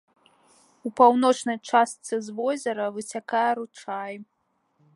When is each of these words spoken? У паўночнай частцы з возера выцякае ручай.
У 0.89 0.91
паўночнай 1.01 1.57
частцы 1.69 2.15
з 2.29 2.35
возера 2.39 2.85
выцякае 2.95 3.47
ручай. 3.61 4.13